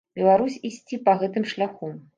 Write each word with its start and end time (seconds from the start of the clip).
Беларусь 0.19 0.55
ісці 0.71 1.01
па 1.11 1.17
гэтым 1.21 1.49
шляху. 1.55 1.97